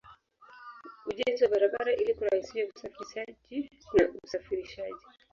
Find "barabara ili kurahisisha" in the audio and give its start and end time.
1.51-2.89